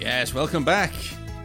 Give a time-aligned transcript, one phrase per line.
[0.00, 0.94] Yes, welcome back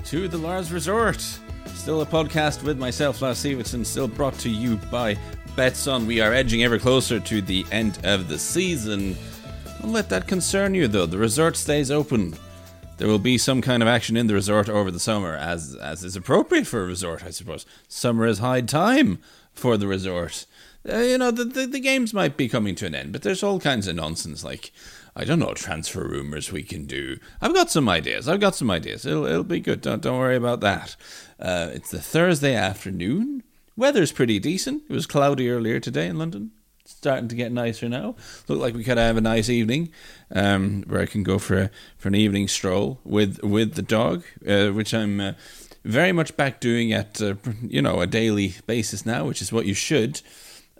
[0.06, 1.20] to the Lars Resort.
[1.66, 5.18] Still a podcast with myself, Lars Sivertsen, still brought to you by
[5.58, 6.06] Betsson.
[6.06, 9.18] We are edging ever closer to the end of the season.
[9.82, 11.06] Don't let that concern you, though.
[11.06, 12.34] The resort stays open.
[12.96, 16.06] There will be some kind of action in the resort over the summer, as as
[16.06, 17.66] is appropriate for a resort, I suppose.
[17.90, 19.20] Summer is high time
[19.52, 20.46] for the resort.
[20.88, 23.44] Uh, you know, the, the the games might be coming to an end, but there's
[23.44, 24.72] all kinds of nonsense like
[25.16, 27.18] I don't know transfer rumors we can do.
[27.42, 28.28] I've got some ideas.
[28.28, 29.06] I've got some ideas.
[29.06, 29.82] It'll it'll be good.
[29.82, 30.96] Don't don't worry about that.
[31.40, 33.44] Uh, it's the Thursday afternoon.
[33.78, 34.84] Weather's pretty decent.
[34.90, 36.52] It was cloudy earlier today in London.
[36.82, 38.16] It's starting to get nicer now.
[38.48, 39.90] Look like we could have a nice evening,
[40.32, 44.24] um, where I can go for a, for an evening stroll with with the dog,
[44.48, 45.34] uh, which I'm uh,
[45.86, 49.66] very much back doing at uh, you know a daily basis now, which is what
[49.66, 50.22] you should.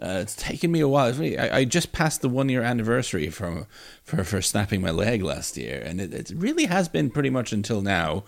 [0.00, 1.10] Uh, it's taken me a while.
[1.12, 3.66] Really, I, I, just passed the one year anniversary from
[4.02, 7.50] for for snapping my leg last year, and it, it really has been pretty much
[7.50, 8.24] until now,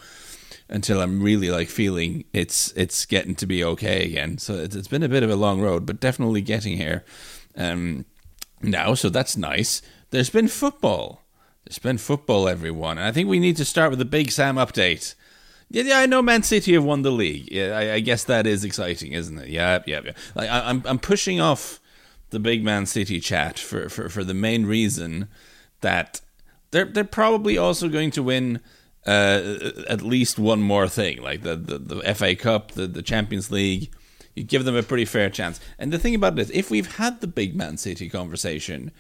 [0.70, 4.39] until I'm really like feeling it's it's getting to be okay again.
[4.39, 7.05] So it's, it's been a bit of a long road, but definitely getting here
[7.55, 8.07] um,
[8.62, 8.95] now.
[8.95, 9.83] So that's nice.
[10.09, 11.23] There's been football.
[11.67, 14.57] There's been football, everyone, and I think we need to start with the Big Sam
[14.57, 15.14] update.
[15.70, 17.50] Yeah, yeah, I know Man City have won the league.
[17.52, 19.48] Yeah, I, I guess that is exciting, isn't it?
[19.48, 20.12] Yeah, yeah, yeah.
[20.34, 21.80] Like, I, I'm, I'm pushing off
[22.30, 25.28] the big Man City chat for, for, for the main reason
[25.80, 26.20] that
[26.70, 28.61] they're they're probably also going to win
[29.06, 33.50] uh, at least one more thing, like the, the, the FA Cup, the, the Champions
[33.50, 33.91] League.
[34.34, 35.58] You give them a pretty fair chance.
[35.78, 38.92] And the thing about it is, if we've had the big Man City conversation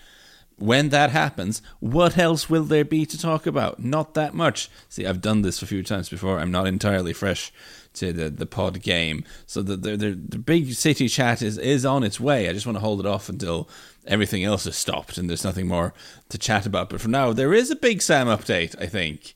[0.58, 3.82] when that happens, what else will there be to talk about?
[3.82, 4.68] Not that much.
[4.88, 6.38] See, I've done this a few times before.
[6.38, 7.52] I'm not entirely fresh
[7.94, 9.24] to the, the pod game.
[9.46, 12.48] So the, the, the, the big city chat is, is on its way.
[12.48, 13.68] I just want to hold it off until
[14.06, 15.94] everything else is stopped and there's nothing more
[16.28, 16.90] to chat about.
[16.90, 19.34] But for now, there is a Big Sam update, I think.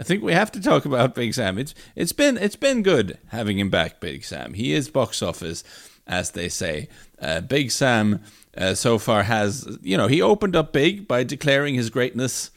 [0.00, 1.58] I think we have to talk about Big Sam.
[1.58, 4.54] It's it's been it's been good having him back, Big Sam.
[4.54, 5.62] He is box office,
[6.06, 6.88] as they say.
[7.20, 8.20] Uh, Big Sam
[8.56, 12.50] uh, so far has, you know, he opened up big by declaring his greatness,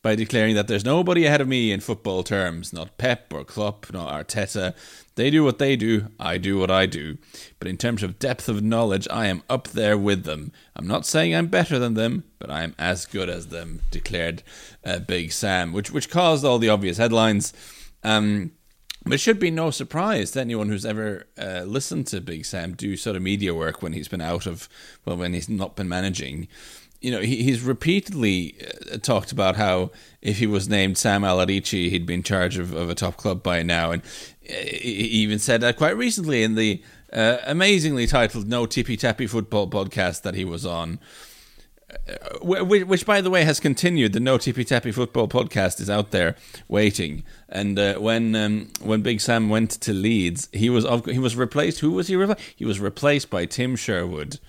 [0.00, 3.86] by declaring that there's nobody ahead of me in football terms, not Pep or Klopp,
[3.92, 4.74] nor Arteta.
[5.14, 7.18] They do what they do, I do what I do.
[7.58, 10.52] But in terms of depth of knowledge, I am up there with them.
[10.74, 14.42] I'm not saying I'm better than them, but I am as good as them, declared
[14.84, 17.52] uh, Big Sam, which which caused all the obvious headlines.
[18.02, 18.52] Um,
[19.04, 22.74] but it should be no surprise to anyone who's ever uh, listened to Big Sam
[22.74, 24.68] do sort of media work when he's been out of,
[25.04, 26.48] well, when he's not been managing.
[27.00, 28.54] You know, he, he's repeatedly
[28.92, 32.72] uh, talked about how if he was named Sam Alarici, he'd be in charge of,
[32.72, 33.90] of a top club by now.
[33.90, 34.02] And
[34.48, 36.80] uh, he even said that quite recently in the
[37.12, 41.00] uh, amazingly titled No Tippy Tappy Football podcast that he was on.
[42.08, 44.12] Uh, which, by the way, has continued.
[44.12, 46.34] The No Tippy Tappy Football podcast is out there
[46.66, 47.22] waiting.
[47.48, 51.78] And uh, when um, when Big Sam went to Leeds, he was he was replaced.
[51.78, 52.40] Who was he replaced?
[52.56, 54.40] He was replaced by Tim Sherwood.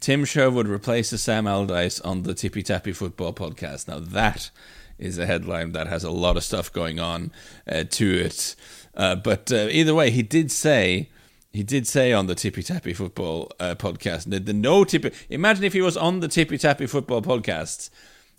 [0.00, 3.88] Tim Sherwood replaces Sam Allardyce on the Tippy Tappy Football podcast.
[3.88, 4.50] Now that
[4.98, 7.32] is a headline that has a lot of stuff going on
[7.66, 8.54] uh, to it.
[8.94, 11.08] Uh, but uh, either way, he did say
[11.52, 15.10] he did say on the Tippy Tappy Football uh, podcast that the no Tippy.
[15.28, 17.90] Imagine if he was on the Tippy Tappy Football podcast,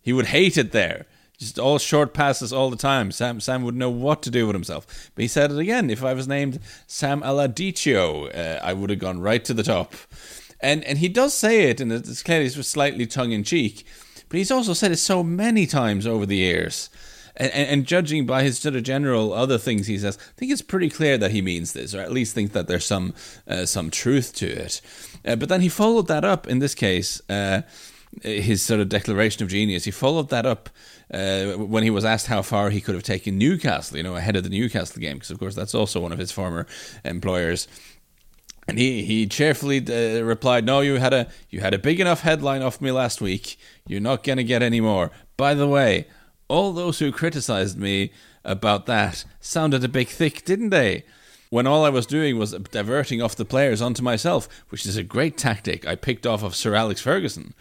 [0.01, 1.05] he would hate it there.
[1.37, 3.11] Just all short passes all the time.
[3.11, 5.09] Sam Sam would know what to do with himself.
[5.15, 5.89] But he said it again.
[5.89, 9.93] If I was named Sam Aladicio, uh, I would have gone right to the top.
[10.61, 13.85] And and he does say it, and it's clearly it's slightly tongue in cheek.
[14.29, 16.89] But he's also said it so many times over the years
[17.35, 20.61] and, and, judging by his sort of general other things he says, I think it's
[20.61, 23.13] pretty clear that he means this, or at least think that there's some
[23.47, 24.81] uh, some truth to it.
[25.25, 27.21] Uh, but then he followed that up in this case.
[27.29, 27.61] Uh,
[28.23, 29.85] his sort of declaration of genius.
[29.85, 30.69] He followed that up
[31.13, 34.35] uh, when he was asked how far he could have taken Newcastle, you know, ahead
[34.35, 36.67] of the Newcastle game, because of course that's also one of his former
[37.05, 37.67] employers.
[38.67, 42.21] And he, he cheerfully uh, replied, "No, you had a you had a big enough
[42.21, 43.57] headline off me last week.
[43.87, 45.11] You're not going to get any more.
[45.35, 46.07] By the way,
[46.51, 48.11] all those who criticized me
[48.43, 51.05] about that sounded a bit thick, didn't they?
[51.49, 55.03] When all I was doing was diverting off the players onto myself, which is a
[55.03, 57.53] great tactic I picked off of Sir Alex Ferguson.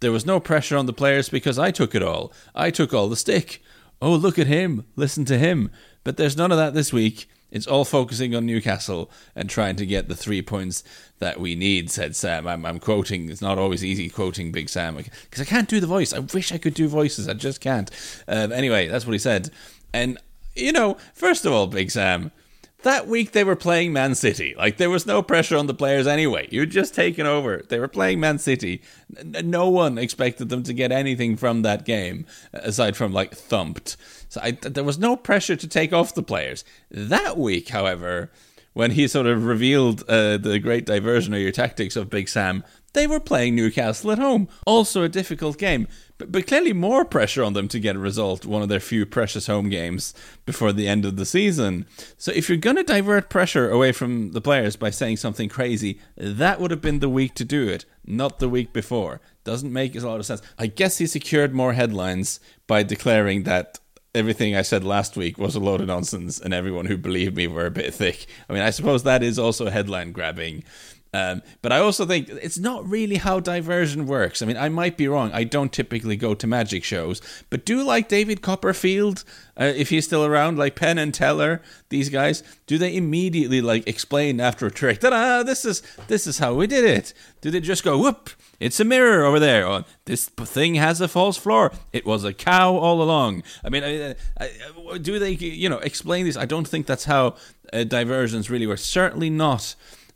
[0.00, 2.32] There was no pressure on the players because I took it all.
[2.54, 3.62] I took all the stick.
[4.00, 4.86] Oh, look at him.
[4.96, 5.70] Listen to him.
[6.02, 7.28] But there's none of that this week.
[7.52, 10.82] It's all focusing on Newcastle and trying to get the three points
[11.18, 12.48] that we need, said Sam.
[12.48, 15.86] I'm, I'm quoting, it's not always easy quoting Big Sam because I can't do the
[15.86, 16.12] voice.
[16.12, 17.90] I wish I could do voices, I just can't.
[18.26, 19.50] Um, anyway, that's what he said.
[19.92, 20.18] And,
[20.56, 22.32] you know, first of all, Big Sam,
[22.82, 24.54] that week they were playing Man City.
[24.56, 26.48] Like there was no pressure on the players anyway.
[26.50, 27.62] You'd just taken over.
[27.68, 28.82] They were playing Man City.
[29.24, 33.96] No one expected them to get anything from that game aside from like thumped.
[34.28, 36.64] So I, there was no pressure to take off the players.
[36.90, 38.30] That week, however,
[38.72, 42.64] when he sort of revealed uh, the great diversionary tactics of Big Sam,
[42.94, 44.48] they were playing Newcastle at home.
[44.66, 45.88] Also a difficult game,
[46.22, 49.04] but, but clearly more pressure on them to get a result, one of their few
[49.04, 50.14] precious home games
[50.46, 51.86] before the end of the season.
[52.16, 56.00] So if you're going to divert pressure away from the players by saying something crazy,
[56.16, 59.20] that would have been the week to do it, not the week before.
[59.42, 60.42] Doesn't make a lot of sense.
[60.58, 63.80] I guess he secured more headlines by declaring that
[64.14, 67.46] everything I said last week was a load of nonsense and everyone who believed me
[67.46, 68.26] were a bit thick.
[68.48, 70.64] I mean, I suppose that is also headline grabbing.
[71.14, 74.40] Um, but I also think it's not really how diversion works.
[74.40, 75.30] I mean, I might be wrong.
[75.32, 77.20] I don't typically go to magic shows,
[77.50, 79.22] but do like David Copperfield,
[79.60, 81.60] uh, if he's still around, like Penn and Teller,
[81.90, 85.00] these guys, do they immediately like explain after a trick?
[85.00, 85.42] Ta-da!
[85.42, 87.12] This is this is how we did it.
[87.42, 88.30] Do they just go whoop?
[88.58, 89.66] It's a mirror over there.
[89.66, 91.72] Or this thing has a false floor.
[91.92, 93.42] It was a cow all along.
[93.62, 96.38] I mean, I, I, do they you know explain this?
[96.38, 97.34] I don't think that's how
[97.70, 98.78] uh, diversions really work.
[98.78, 99.74] Certainly not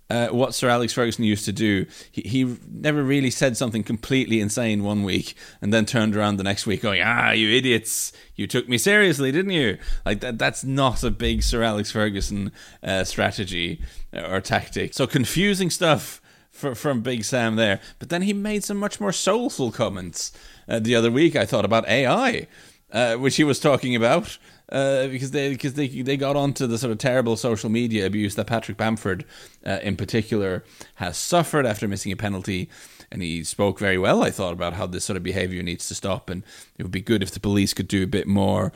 [0.09, 1.87] uh, what Sir Alex Ferguson used to do.
[2.11, 6.45] He, he never really said something completely insane one week and then turned around the
[6.45, 8.13] next week going, "Ah, you idiots!
[8.35, 10.39] You took me seriously, didn't you?" Like that.
[10.39, 13.81] That's not a big Sir Alex Ferguson uh, strategy
[14.13, 14.95] or tactic.
[14.95, 16.21] So confusing stuff.
[16.53, 20.33] For, from Big Sam there, but then he made some much more soulful comments
[20.67, 21.37] uh, the other week.
[21.37, 22.47] I thought about AI,
[22.91, 24.39] uh, which he was talking about,
[24.71, 28.35] uh, because they because they they got onto the sort of terrible social media abuse
[28.35, 29.25] that Patrick Bamford,
[29.65, 30.65] uh, in particular,
[30.97, 32.69] has suffered after missing a penalty.
[33.09, 35.95] And he spoke very well, I thought, about how this sort of behaviour needs to
[35.95, 36.43] stop, and
[36.77, 38.73] it would be good if the police could do a bit more.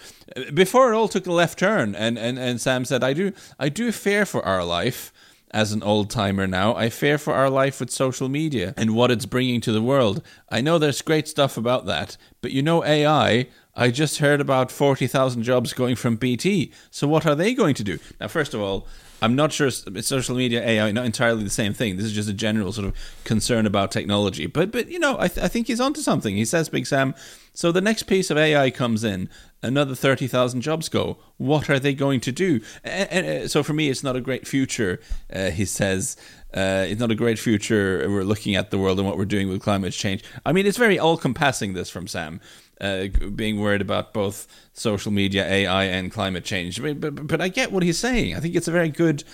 [0.55, 3.69] Before it all took a left turn, and, and, and Sam said, "I do I
[3.69, 5.13] do fear for our life."
[5.53, 9.11] as an old timer now, I fear for our life with social media and what
[9.11, 10.23] it's bringing to the world.
[10.49, 14.71] I know there's great stuff about that, but you know, AI, I just heard about
[14.71, 16.73] 40,000 jobs going from BT.
[16.91, 17.99] So what are they going to do?
[18.21, 18.87] Now, first of all,
[19.23, 21.97] I'm not sure social media AI not entirely the same thing.
[21.97, 22.95] This is just a general sort of
[23.25, 24.47] concern about technology.
[24.47, 26.37] But but you know, I, th- I think he's onto something.
[26.37, 27.15] He says, Big Sam.
[27.53, 29.29] So the next piece of AI comes in,
[29.63, 31.19] another thirty thousand jobs go.
[31.37, 32.61] What are they going to do?
[32.83, 35.01] And, and, so for me, it's not a great future.
[35.33, 36.17] Uh, he says.
[36.53, 38.05] Uh, it's not a great future.
[38.11, 40.25] We're looking at the world and what we're doing with climate change.
[40.45, 41.75] I mean, it's very all-compassing.
[41.75, 42.41] This from Sam
[42.81, 46.81] uh, being worried about both social media, AI, and climate change.
[46.81, 48.35] But, but, but I get what he's saying.
[48.35, 49.25] I think it's a very good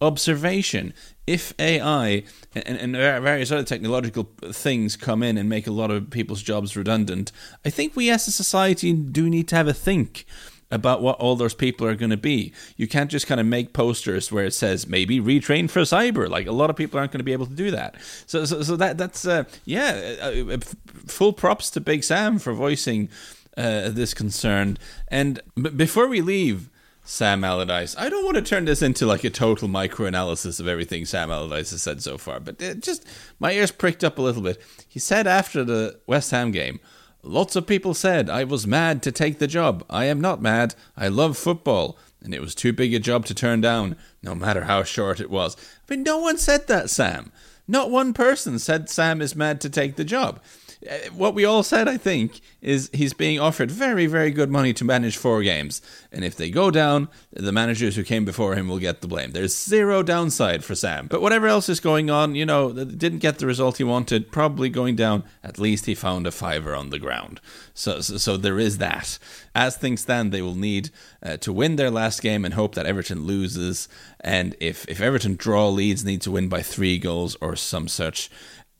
[0.00, 0.94] observation.
[1.26, 2.24] If AI
[2.54, 6.76] and, and various other technological things come in and make a lot of people's jobs
[6.76, 7.32] redundant,
[7.64, 10.24] I think we as a society do need to have a think
[10.70, 12.52] about what all those people are going to be.
[12.76, 16.28] You can't just kind of make posters where it says maybe retrain for cyber.
[16.28, 17.96] Like a lot of people aren't going to be able to do that.
[18.26, 20.58] So, so, so that that's uh, yeah, uh, uh
[21.06, 23.08] full props to Big Sam for voicing
[23.56, 24.78] uh, this concern.
[25.08, 26.70] And b- before we leave.
[27.10, 27.96] Sam Allardyce.
[27.96, 31.30] I don't want to turn this into like a total micro analysis of everything Sam
[31.30, 33.06] Allardyce has said so far, but it just
[33.40, 34.62] my ears pricked up a little bit.
[34.86, 36.80] He said after the West Ham game,
[37.22, 39.84] Lots of people said I was mad to take the job.
[39.90, 40.74] I am not mad.
[40.96, 41.98] I love football.
[42.22, 45.30] And it was too big a job to turn down, no matter how short it
[45.30, 45.56] was.
[45.86, 47.32] But no one said that, Sam.
[47.66, 50.40] Not one person said Sam is mad to take the job.
[50.88, 54.72] Uh, what we all said, I think, is he's being offered very, very good money
[54.72, 55.82] to manage four games.
[56.10, 59.32] And if they go down, the managers who came before him will get the blame.
[59.32, 61.06] There's zero downside for Sam.
[61.06, 64.68] But whatever else is going on, you know, didn't get the result he wanted, probably
[64.68, 67.40] going down, at least he found a fiver on the ground.
[67.74, 69.18] So, so, so there is that.
[69.54, 70.90] As things stand, they will need
[71.22, 73.88] uh, to win their last game and hope that Everton loses.
[74.20, 78.30] And if, if Everton draw Leeds, need to win by three goals or some such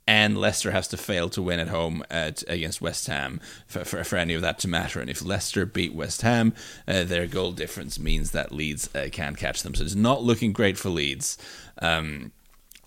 [0.09, 4.03] and Leicester has to fail to win at home at, against West Ham for, for,
[4.03, 5.01] for, any of that to matter.
[5.01, 6.55] And if Leicester beat West Ham,
[6.89, 9.75] uh, their goal difference means that Leeds uh, can't catch them.
[9.75, 11.37] So it's not looking great for Leeds.
[11.83, 12.33] Um,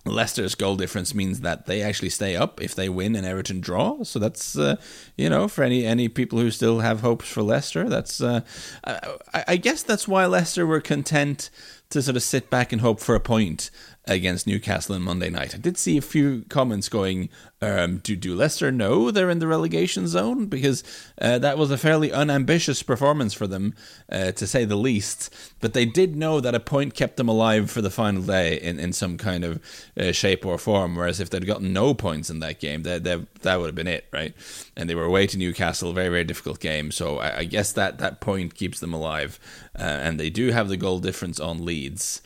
[0.03, 4.03] Leicester's goal difference means that they actually stay up if they win and Everton draw.
[4.03, 4.77] So that's uh,
[5.15, 8.41] you know for any any people who still have hopes for Leicester, that's uh,
[8.83, 11.51] I, I, guess that's why Leicester were content
[11.91, 13.69] to sort of sit back and hope for a point
[14.05, 15.53] against Newcastle on Monday night.
[15.53, 17.29] I did see a few comments going,
[17.61, 20.47] um, do, do Leicester know they're in the relegation zone?
[20.47, 20.83] Because
[21.21, 23.75] uh, that was a fairly unambitious performance for them,
[24.11, 25.31] uh, to say the least.
[25.59, 28.79] But they did know that a point kept them alive for the final day in,
[28.79, 29.61] in some kind of
[29.95, 30.95] uh, shape or form.
[30.95, 33.87] Whereas if they'd gotten no points in that game, that, that, that would have been
[33.87, 34.33] it, right?
[34.75, 36.91] And they were away to Newcastle, very, very difficult game.
[36.91, 39.39] So I, I guess that, that point keeps them alive.
[39.77, 42.23] Uh, and they do have the goal difference on Leeds.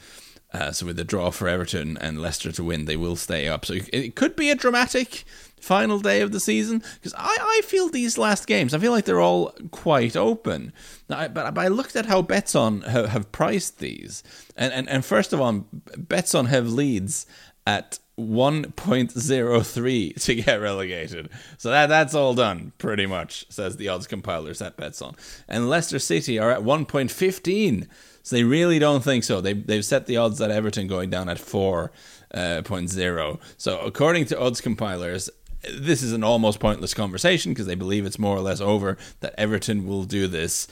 [0.56, 3.66] Uh, so with the draw for Everton and Leicester to win, they will stay up.
[3.66, 5.26] So it could be a dramatic
[5.60, 9.04] final day of the season because I, I feel these last games, I feel like
[9.04, 10.72] they're all quite open.
[11.10, 14.24] I, but, but I looked at how Betsson have, have priced these,
[14.56, 17.26] and, and and first of all, Betsson have Leeds
[17.68, 21.30] at 1.03 to get relegated.
[21.58, 25.18] So that that's all done pretty much, says the odds compilers at Betsson.
[25.50, 27.90] And Leicester City are at 1.15
[28.26, 29.40] so they really don't think so.
[29.40, 31.92] They they've set the odds at Everton going down at 4.0.
[32.34, 35.30] Uh, so according to odds compilers,
[35.72, 39.36] this is an almost pointless conversation because they believe it's more or less over that
[39.38, 40.68] Everton will do this.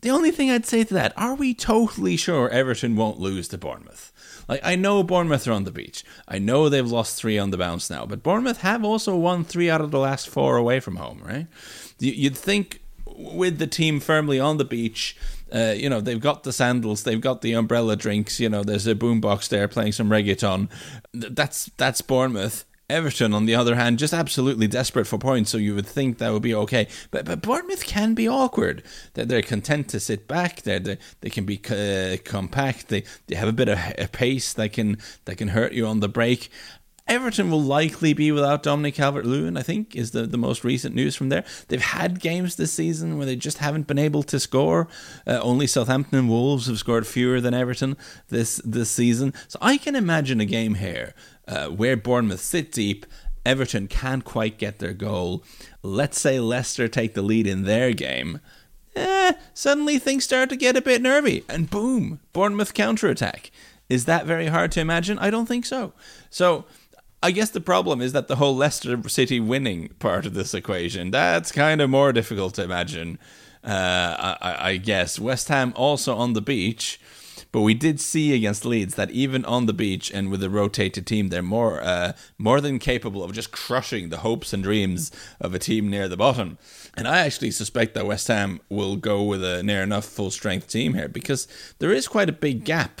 [0.00, 3.58] The only thing I'd say to that, are we totally sure Everton won't lose to
[3.58, 4.10] Bournemouth?
[4.48, 6.04] Like I know Bournemouth are on the beach.
[6.26, 9.68] I know they've lost three on the bounce now, but Bournemouth have also won three
[9.68, 11.48] out of the last four away from home, right?
[11.98, 15.16] You'd think with the team firmly on the beach,
[15.52, 18.40] uh, you know, they've got the sandals, they've got the umbrella drinks.
[18.40, 20.68] You know, there's a boombox there playing some reggaeton.
[21.12, 22.64] That's that's Bournemouth.
[22.90, 26.32] Everton, on the other hand, just absolutely desperate for points, so you would think that
[26.32, 26.88] would be okay.
[27.10, 28.82] But but Bournemouth can be awkward.
[29.12, 30.62] They're, they're content to sit back.
[30.62, 32.88] They're, they they can be uh, compact.
[32.88, 36.00] They they have a bit of a pace that can that can hurt you on
[36.00, 36.48] the break.
[37.08, 40.94] Everton will likely be without Dominic Calvert Lewin, I think, is the, the most recent
[40.94, 41.44] news from there.
[41.68, 44.88] They've had games this season where they just haven't been able to score.
[45.26, 47.96] Uh, only Southampton and Wolves have scored fewer than Everton
[48.28, 49.32] this, this season.
[49.48, 51.14] So I can imagine a game here
[51.46, 53.06] uh, where Bournemouth sit deep.
[53.46, 55.42] Everton can't quite get their goal.
[55.82, 58.40] Let's say Leicester take the lead in their game.
[58.94, 63.50] Eh, suddenly things start to get a bit nervy, and boom, Bournemouth counterattack.
[63.88, 65.18] Is that very hard to imagine?
[65.18, 65.94] I don't think so.
[66.30, 66.66] So
[67.22, 71.10] I guess the problem is that the whole Leicester City winning part of this equation,
[71.10, 73.18] that's kind of more difficult to imagine.
[73.64, 75.18] Uh, I, I, guess.
[75.18, 77.00] West Ham also on the beach,
[77.50, 81.08] but we did see against Leeds that even on the beach and with a rotated
[81.08, 85.10] team, they're more uh, more than capable of just crushing the hopes and dreams
[85.40, 86.56] of a team near the bottom.
[86.94, 90.68] And I actually suspect that West Ham will go with a near enough full strength
[90.68, 91.48] team here because
[91.80, 93.00] there is quite a big gap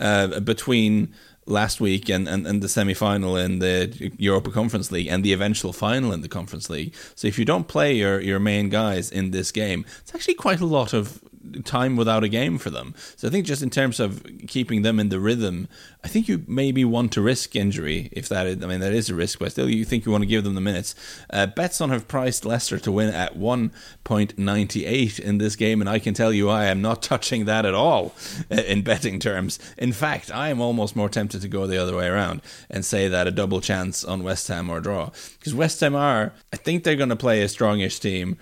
[0.00, 1.12] uh, between
[1.50, 5.32] last week and, and, and the semi final in the Europa Conference League and the
[5.32, 6.94] eventual final in the Conference League.
[7.14, 10.60] So if you don't play your, your main guys in this game, it's actually quite
[10.60, 11.20] a lot of
[11.64, 12.94] time without a game for them.
[13.16, 15.68] So I think just in terms of keeping them in the rhythm,
[16.02, 19.10] I think you maybe want to risk injury if that is, I mean that is
[19.10, 20.94] a risk, but still you think you want to give them the minutes.
[21.30, 26.14] Uh, Betsson have priced Leicester to win at 1.98 in this game, and I can
[26.14, 28.14] tell you I am not touching that at all
[28.50, 29.58] uh, in betting terms.
[29.76, 32.40] In fact, I am almost more tempted to go the other way around
[32.70, 36.32] and say that a double chance on West Ham or draw because West Ham are,
[36.52, 38.36] I think they're going to play a strongish team.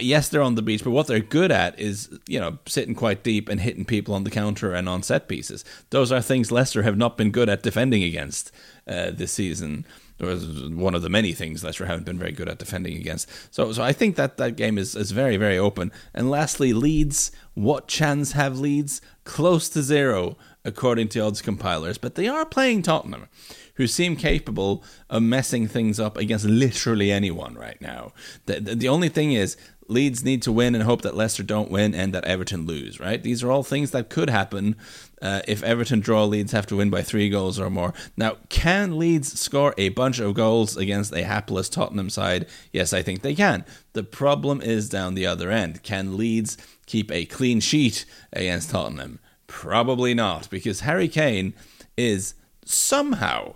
[0.00, 3.22] Yes, they're on the beach, but what they're good at is you know sitting quite
[3.22, 5.64] deep and hitting people on the counter and on set pieces.
[5.90, 8.52] Those are things Leicester have not been good at defending against
[8.86, 9.86] uh, this season.
[10.20, 13.28] Was one of the many things Leicester haven't been very good at defending against.
[13.52, 15.90] So, so I think that that game is, is very, very open.
[16.14, 17.32] And lastly, Leeds.
[17.54, 19.02] What chance have Leeds?
[19.24, 21.98] Close to zero, according to odds compilers.
[21.98, 23.28] But they are playing Tottenham,
[23.74, 28.12] who seem capable of messing things up against literally anyone right now.
[28.46, 29.56] The, the, the only thing is,
[29.88, 33.22] Leeds need to win and hope that Leicester don't win and that Everton lose, right?
[33.22, 34.76] These are all things that could happen
[35.20, 37.92] uh, if Everton draw Leeds have to win by three goals or more.
[38.16, 42.46] Now, can Leeds score a bunch of goals against a hapless Tottenham side?
[42.72, 43.64] Yes, I think they can.
[43.92, 45.82] The problem is down the other end.
[45.82, 49.18] Can Leeds keep a clean sheet against Tottenham?
[49.46, 51.54] Probably not, because Harry Kane
[51.96, 52.34] is
[52.64, 53.54] somehow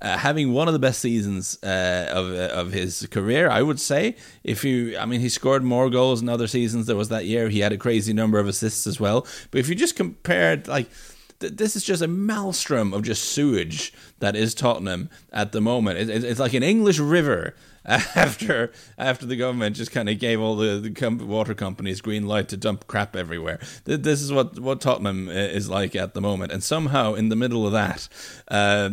[0.00, 3.80] uh, having one of the best seasons uh, of uh, of his career, I would
[3.80, 4.16] say.
[4.44, 6.86] If you, I mean, he scored more goals in other seasons.
[6.86, 9.26] There was that year he had a crazy number of assists as well.
[9.50, 10.88] But if you just compared, like,
[11.40, 15.98] th- this is just a maelstrom of just sewage that is Tottenham at the moment.
[15.98, 17.54] It, it, it's like an English river
[17.84, 22.26] after after the government just kind of gave all the, the com- water companies green
[22.26, 23.58] light to dump crap everywhere.
[23.84, 27.36] This is what, what Tottenham uh, is like at the moment, and somehow in the
[27.36, 28.08] middle of that,
[28.48, 28.90] uh,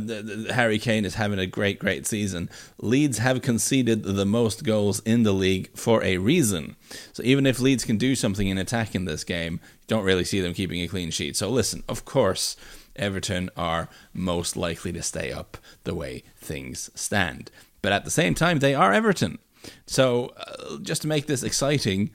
[0.53, 2.49] Harry Kane is having a great great season.
[2.79, 6.75] Leeds have conceded the most goals in the league for a reason.
[7.13, 10.23] So even if Leeds can do something in attack in this game, you don't really
[10.23, 11.35] see them keeping a clean sheet.
[11.35, 12.55] So listen, of course
[12.95, 17.51] Everton are most likely to stay up the way things stand.
[17.85, 19.37] But at the same time, they are Everton.
[19.85, 22.09] So, uh, just to make this exciting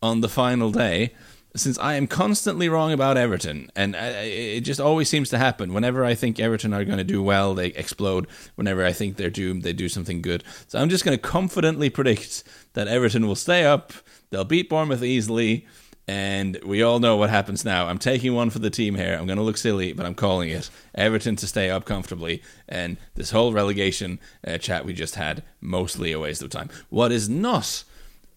[0.00, 1.14] on the final day,
[1.56, 5.74] since I am constantly wrong about Everton, and it just always seems to happen.
[5.74, 8.28] Whenever I think Everton are going to do well, they explode.
[8.54, 10.44] Whenever I think they're doomed, they do something good.
[10.68, 13.92] So I'm just going to confidently predict that Everton will stay up.
[14.30, 15.66] They'll beat Bournemouth easily,
[16.08, 17.88] and we all know what happens now.
[17.88, 19.16] I'm taking one for the team here.
[19.18, 22.42] I'm going to look silly, but I'm calling it Everton to stay up comfortably.
[22.68, 26.70] And this whole relegation uh, chat we just had, mostly a waste of time.
[26.90, 27.82] What is not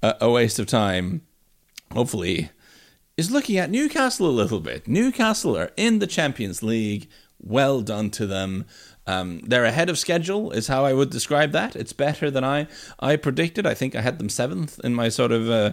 [0.01, 1.21] a, a waste of time,
[1.91, 2.49] hopefully
[3.17, 4.87] is looking at Newcastle a little bit.
[4.87, 7.09] Newcastle are in the Champions League.
[7.39, 8.65] Well done to them.
[9.09, 11.75] Um, they're ahead of schedule, is how I would describe that.
[11.75, 12.67] It's better than I
[12.99, 13.65] I predicted.
[13.65, 15.71] I think I had them seventh in my sort of uh,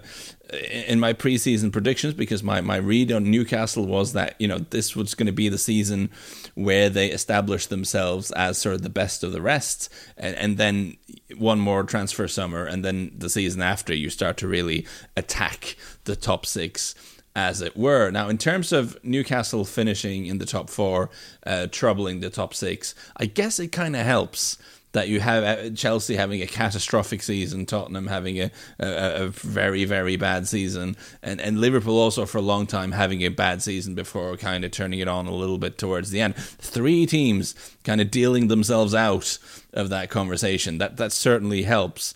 [0.89, 4.97] in my preseason predictions because my, my read on Newcastle was that you know this
[4.97, 6.09] was going to be the season
[6.55, 10.97] where they established themselves as sort of the best of the rest, and, and then
[11.37, 16.17] one more transfer summer, and then the season after you start to really attack the
[16.17, 16.95] top six
[17.37, 18.11] as it were.
[18.11, 21.11] Now, in terms of Newcastle finishing in the top four,
[21.45, 24.57] uh, troubling the top six, I guess it kind of helps
[24.93, 28.51] that you have uh, Chelsea having a catastrophic season, Tottenham having a,
[28.81, 33.21] a, a, very, very bad season, and, and Liverpool also for a long time having
[33.21, 36.35] a bad season before kind of turning it on a little bit towards the end.
[36.37, 39.37] Three teams kind of dealing themselves out
[39.75, 40.79] of that conversation.
[40.79, 42.15] That that certainly helps,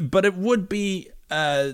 [0.00, 1.72] but it would be uh,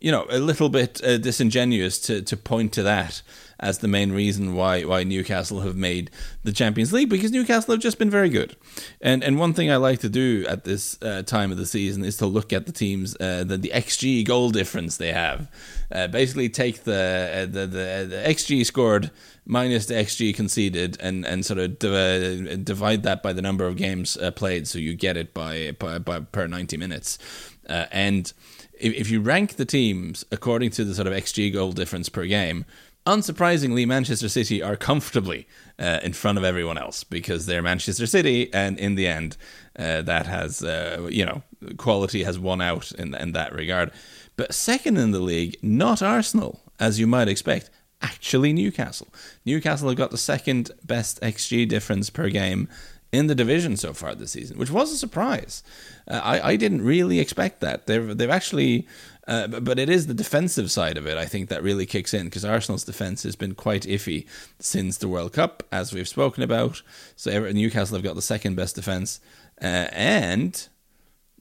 [0.00, 3.22] you know, a little bit uh, disingenuous to, to point to that
[3.60, 6.10] as the main reason why why Newcastle have made
[6.44, 8.56] the Champions League because Newcastle have just been very good.
[9.00, 12.04] And and one thing I like to do at this uh, time of the season
[12.04, 15.50] is to look at the teams uh, the the xG goal difference they have.
[15.90, 19.10] Uh, basically, take the, uh, the, the the xG scored
[19.44, 24.16] minus the xG conceded and and sort of divide that by the number of games
[24.36, 27.18] played, so you get it by, by, by per ninety minutes.
[27.66, 28.32] and
[28.80, 32.26] if, if you rank the teams according to the sort of XG goal difference per
[32.26, 32.64] game,
[33.06, 38.52] unsurprisingly, Manchester City are comfortably uh, in front of everyone else because they're Manchester City,
[38.52, 39.36] and in the end,
[39.78, 41.42] uh, that has uh, you know
[41.76, 43.90] quality has won out in in that regard.
[44.36, 47.70] But second in the league, not Arsenal, as you might expect.
[48.00, 49.08] Actually, Newcastle.
[49.44, 52.68] Newcastle have got the second best XG difference per game
[53.12, 55.62] in the division so far this season, which was a surprise.
[56.06, 57.86] Uh, I, I didn't really expect that.
[57.86, 58.86] They've they've actually,
[59.26, 62.26] uh, but it is the defensive side of it I think that really kicks in
[62.26, 64.26] because Arsenal's defense has been quite iffy
[64.58, 66.82] since the World Cup, as we've spoken about.
[67.16, 69.20] So Newcastle have got the second best defense
[69.60, 70.68] uh, and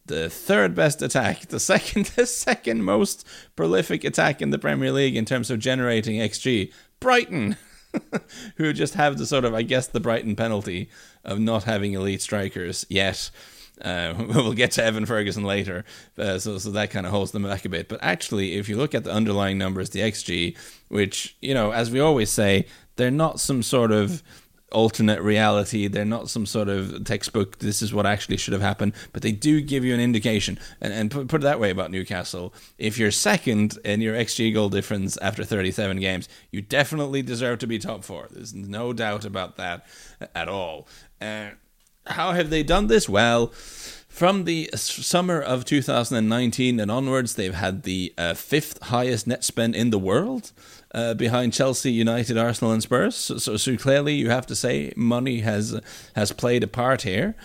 [0.06, 5.15] the third best attack, the second the second most prolific attack in the Premier League
[5.15, 6.71] in terms of generating XG.
[6.99, 7.58] Brighton.
[8.57, 10.89] who just have the sort of, I guess, the Brighton penalty
[11.23, 13.29] of not having elite strikers yet.
[13.81, 15.86] Uh, we'll get to Evan Ferguson later,
[16.17, 17.88] uh, so so that kind of holds them back a bit.
[17.88, 20.57] But actually, if you look at the underlying numbers, the XG,
[20.88, 24.23] which you know, as we always say, they're not some sort of
[24.71, 25.88] alternate reality.
[25.88, 27.60] They're not some sort of textbook.
[27.60, 30.60] This is what actually should have happened, but they do give you an indication.
[30.82, 34.53] And, and put, put it that way about Newcastle: if you're second in your xG
[34.53, 38.27] goal difference after 37 games, you definitely deserve to be top four.
[38.32, 39.86] There's no doubt about that
[40.36, 40.88] at all.
[41.21, 41.49] Uh,
[42.06, 43.08] how have they done this?
[43.08, 43.51] Well.
[44.10, 49.75] From the summer of 2019 and onwards, they've had the uh, fifth highest net spend
[49.75, 50.53] in the world
[50.93, 53.15] uh, behind Chelsea, United, Arsenal, and Spurs.
[53.15, 55.80] So, so, so, clearly, you have to say money has
[56.15, 57.36] has played a part here.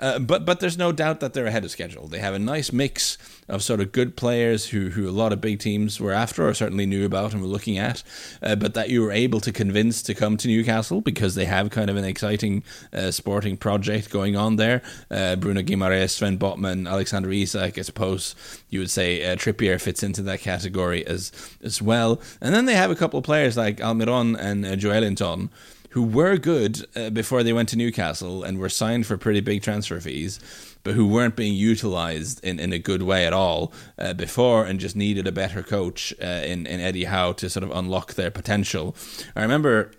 [0.00, 2.06] Uh, but but there's no doubt that they're ahead of schedule.
[2.06, 5.40] They have a nice mix of sort of good players who, who a lot of
[5.40, 8.02] big teams were after or certainly knew about and were looking at,
[8.42, 11.70] uh, but that you were able to convince to come to Newcastle because they have
[11.70, 14.82] kind of an exciting uh, sporting project going on there.
[15.10, 18.34] Uh, Bruno Guimaraes, Sven Botman, Alexander Isak, I suppose
[18.68, 21.32] you would say uh, Trippier fits into that category as
[21.62, 22.20] as well.
[22.40, 25.48] And then they have a couple of players like Almiron and uh, Joelinton
[25.90, 29.62] who were good uh, before they went to Newcastle and were signed for pretty big
[29.62, 30.38] transfer fees,
[30.84, 34.80] but who weren't being utilized in, in a good way at all uh, before and
[34.80, 38.30] just needed a better coach uh, in, in Eddie Howe to sort of unlock their
[38.30, 38.94] potential.
[39.34, 39.92] I remember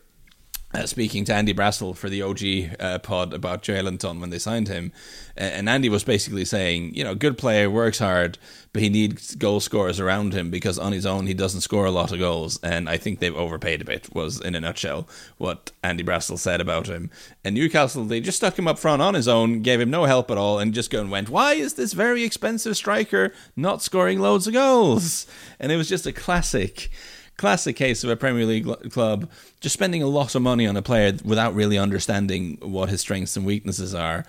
[0.73, 4.67] uh, speaking to Andy Brassell for the OG uh, pod about Joelinton when they signed
[4.67, 4.91] him,
[5.35, 8.37] and Andy was basically saying, you know, good player works hard,
[8.71, 11.91] but he needs goal scorers around him because on his own he doesn't score a
[11.91, 14.13] lot of goals, and I think they've overpaid a bit.
[14.13, 17.09] Was in a nutshell what Andy Brassell said about him.
[17.43, 20.29] And Newcastle they just stuck him up front on his own, gave him no help
[20.29, 24.19] at all, and just go and went, why is this very expensive striker not scoring
[24.19, 25.25] loads of goals?
[25.59, 26.91] And it was just a classic
[27.39, 29.29] classic case of a Premier League club
[29.61, 33.35] just spending a lot of money on a player without really understanding what his strengths
[33.35, 34.25] and weaknesses are.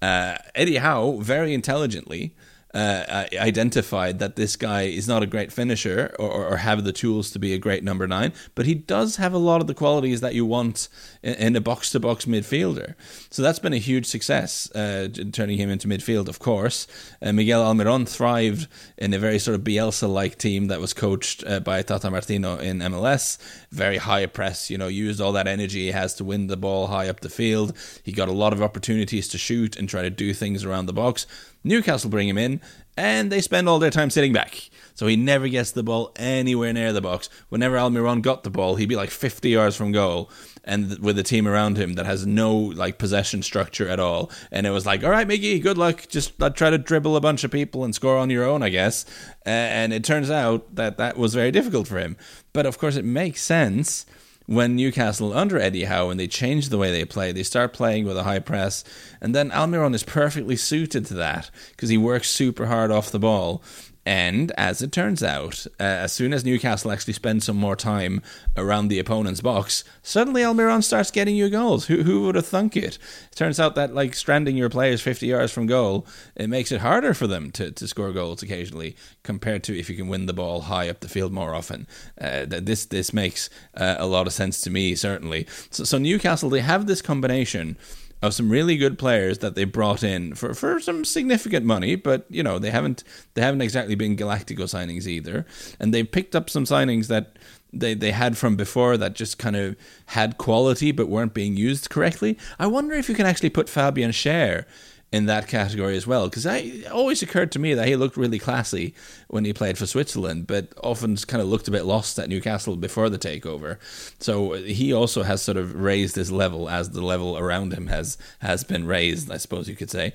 [0.00, 2.34] Uh, Eddie Howe very intelligently
[2.74, 7.30] uh, identified that this guy is not a great finisher or, or, have the tools
[7.30, 10.20] to be a great number nine, but he does have a lot of the qualities
[10.20, 10.88] that you want
[11.22, 12.94] in, a box to box midfielder.
[13.30, 16.86] So that's been a huge success, uh, turning him into midfield, of course.
[17.20, 21.44] Uh, Miguel Almiron thrived in a very sort of Bielsa like team that was coached
[21.46, 23.38] uh, by Tata Martino in MLS.
[23.70, 26.86] Very high press, you know, used all that energy he has to win the ball
[26.86, 27.76] high up the field.
[28.02, 30.92] He got a lot of opportunities to shoot and try to do things around the
[30.92, 31.26] box.
[31.64, 32.60] Newcastle bring him in,
[32.96, 34.70] and they spend all their time sitting back.
[34.94, 37.28] So he never gets the ball anywhere near the box.
[37.48, 40.30] Whenever Almiron got the ball, he'd be like 50 yards from goal,
[40.64, 44.30] and with a team around him that has no like possession structure at all.
[44.50, 46.06] And it was like, all right, Miggy, good luck.
[46.08, 48.68] Just uh, try to dribble a bunch of people and score on your own, I
[48.68, 49.04] guess.
[49.44, 52.16] And it turns out that that was very difficult for him.
[52.52, 54.06] But of course, it makes sense
[54.46, 58.04] when Newcastle under Eddie Howe and they change the way they play, they start playing
[58.04, 58.84] with a high press,
[59.20, 63.18] and then Almiron is perfectly suited to that because he works super hard off the
[63.18, 63.62] ball.
[64.04, 68.20] And as it turns out, uh, as soon as Newcastle actually spend some more time
[68.56, 71.86] around the opponent's box, suddenly Almiron starts getting you goals.
[71.86, 72.98] Who who would have thunk it?
[73.30, 76.80] It turns out that like stranding your players 50 yards from goal, it makes it
[76.80, 80.32] harder for them to, to score goals occasionally compared to if you can win the
[80.32, 81.86] ball high up the field more often.
[82.20, 85.46] Uh, this this makes uh, a lot of sense to me certainly.
[85.70, 87.76] So, so Newcastle they have this combination
[88.22, 92.24] of some really good players that they brought in for, for some significant money, but
[92.30, 93.02] you know they haven't
[93.34, 95.44] they haven't exactly been Galactico signings either,
[95.80, 97.36] and they picked up some signings that
[97.72, 101.90] they they had from before that just kind of had quality but weren't being used
[101.90, 102.38] correctly.
[102.58, 104.66] I wonder if you can actually put Fabian Schär
[105.12, 106.28] in that category as well.
[106.28, 108.94] Because it always occurred to me that he looked really classy
[109.28, 112.76] when he played for Switzerland, but often kind of looked a bit lost at Newcastle
[112.76, 113.78] before the takeover.
[114.18, 117.88] So uh, he also has sort of raised his level as the level around him
[117.88, 120.14] has has been raised, I suppose you could say.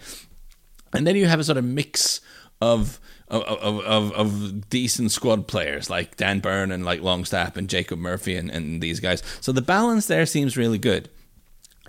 [0.94, 2.20] And then you have a sort of mix
[2.60, 3.00] of.
[3.30, 8.38] Of, of, of, decent squad players like Dan Burn and like Longstaff and Jacob Murphy
[8.38, 9.22] and, and these guys.
[9.42, 11.10] So the balance there seems really good.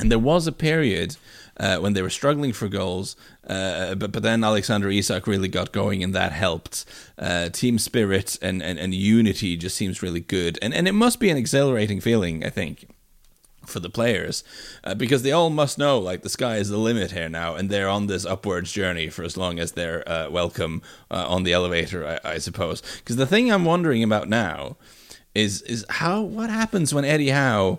[0.00, 1.16] And there was a period
[1.58, 3.16] uh, when they were struggling for goals.
[3.48, 6.84] Uh, but but then Alexander Isak really got going, and that helped.
[7.18, 11.18] Uh, team spirit and, and, and unity just seems really good, and and it must
[11.18, 12.88] be an exhilarating feeling, I think.
[13.66, 14.44] For the players,
[14.82, 17.68] uh, because they all must know like the sky is the limit here now, and
[17.68, 21.52] they're on this upwards journey for as long as they're uh, welcome uh, on the
[21.52, 22.80] elevator, I, I suppose.
[23.00, 24.78] Because the thing I'm wondering about now
[25.34, 27.78] is is how what happens when Eddie Howe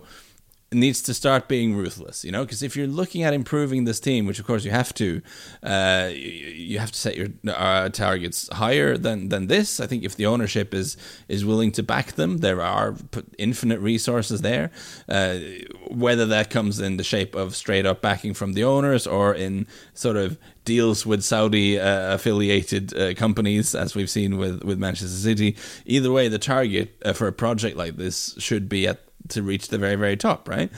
[0.72, 4.26] needs to start being ruthless, you know, because if you're looking at improving this team,
[4.28, 5.22] which of course you have to,
[5.64, 9.80] uh, you, you, have to set your uh, targets higher than than this.
[9.80, 10.96] I think if the ownership is
[11.28, 12.96] is willing to back them, there are
[13.38, 14.72] infinite resources there.
[15.08, 15.40] Uh,
[15.88, 19.66] whether that comes in the shape of straight up backing from the owners or in
[19.94, 25.08] sort of deals with Saudi uh, affiliated uh, companies, as we've seen with, with Manchester
[25.08, 25.56] City.
[25.86, 29.70] Either way, the target uh, for a project like this should be at to reach
[29.70, 30.72] the very very top, right?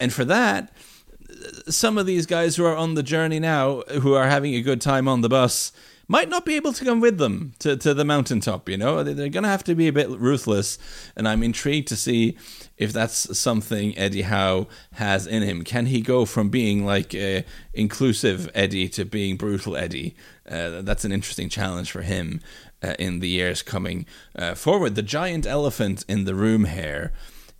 [0.00, 0.72] And for that,
[1.68, 4.80] some of these guys who are on the journey now, who are having a good
[4.80, 5.72] time on the bus,
[6.08, 9.02] might not be able to come with them to, to the mountaintop, you know?
[9.02, 10.78] They're going to have to be a bit ruthless.
[11.16, 12.36] And I'm intrigued to see
[12.76, 15.64] if that's something Eddie Howe has in him.
[15.64, 20.14] Can he go from being like a inclusive Eddie to being brutal Eddie?
[20.46, 22.40] Uh, that's an interesting challenge for him
[22.82, 24.04] uh, in the years coming
[24.36, 24.96] uh, forward.
[24.96, 27.12] The giant elephant in the room here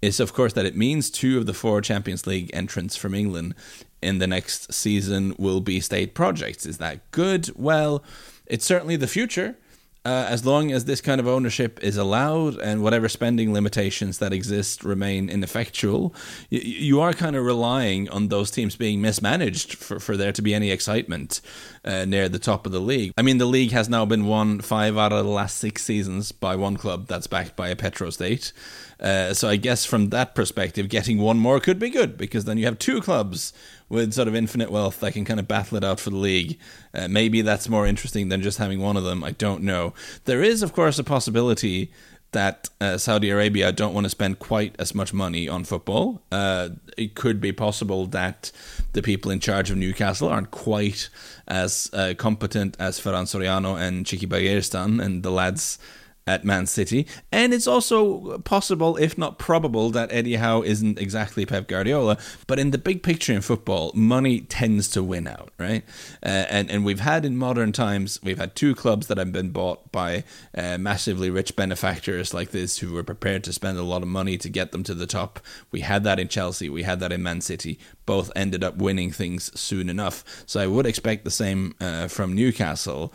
[0.02, 3.54] is, of course, that it means two of the four Champions League entrants from England
[4.02, 6.66] in the next season will be state projects.
[6.66, 7.50] Is that good?
[7.56, 8.02] Well,
[8.46, 9.56] it's certainly the future.
[10.04, 14.32] Uh, as long as this kind of ownership is allowed and whatever spending limitations that
[14.32, 16.12] exist remain ineffectual,
[16.50, 20.42] you, you are kind of relying on those teams being mismanaged for, for there to
[20.42, 21.40] be any excitement
[21.84, 23.12] uh, near the top of the league.
[23.16, 26.32] I mean, the league has now been won five out of the last six seasons
[26.32, 28.52] by one club that's backed by a Petro state.
[28.98, 32.58] Uh, so I guess from that perspective, getting one more could be good because then
[32.58, 33.52] you have two clubs
[33.92, 36.58] with sort of infinite wealth that can kind of battle it out for the league.
[36.94, 39.22] Uh, maybe that's more interesting than just having one of them.
[39.22, 39.92] I don't know.
[40.24, 41.92] There is, of course, a possibility
[42.30, 46.22] that uh, Saudi Arabia don't want to spend quite as much money on football.
[46.32, 48.50] Uh, it could be possible that
[48.94, 51.10] the people in charge of Newcastle aren't quite
[51.46, 55.78] as uh, competent as Ferran Soriano and Txiki Begiristain and the lads
[56.26, 57.06] at Man City.
[57.30, 62.18] And it's also possible, if not probable, that Eddie Howe isn't exactly Pep Guardiola.
[62.46, 65.84] But in the big picture in football, money tends to win out, right?
[66.24, 69.50] Uh, and, and we've had in modern times, we've had two clubs that have been
[69.50, 70.24] bought by
[70.56, 74.38] uh, massively rich benefactors like this who were prepared to spend a lot of money
[74.38, 75.40] to get them to the top.
[75.70, 77.78] We had that in Chelsea, we had that in Man City.
[78.06, 80.44] Both ended up winning things soon enough.
[80.46, 83.12] So I would expect the same uh, from Newcastle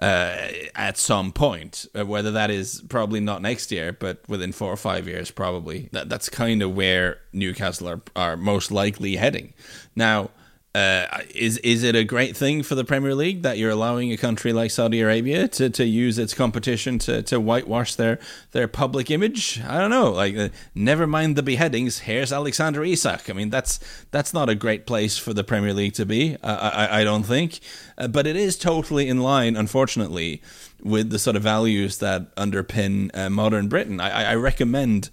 [0.00, 1.86] uh, at some point.
[1.98, 5.88] Uh, whether that is probably not next year, but within four or five years, probably.
[5.92, 9.52] That, that's kind of where Newcastle are, are most likely heading.
[9.94, 10.30] Now,
[10.72, 14.16] uh, is is it a great thing for the Premier League that you're allowing a
[14.16, 18.20] country like Saudi Arabia to, to use its competition to, to whitewash their,
[18.52, 19.60] their public image?
[19.62, 20.12] I don't know.
[20.12, 22.00] Like, uh, never mind the beheadings.
[22.00, 23.28] Here's Alexander Isak.
[23.28, 23.80] I mean, that's
[24.12, 26.36] that's not a great place for the Premier League to be.
[26.44, 27.58] I I don't think,
[27.98, 30.40] uh, but it is totally in line, unfortunately,
[30.80, 34.00] with the sort of values that underpin uh, modern Britain.
[34.00, 35.10] I, I recommend